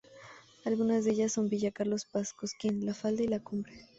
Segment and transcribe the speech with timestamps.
[0.65, 3.87] Algunas de ellas son Villa Carlos Paz, Cosquín, La Falda, La Cumbre.